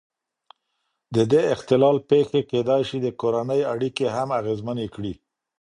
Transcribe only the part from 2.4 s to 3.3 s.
کېدای شي د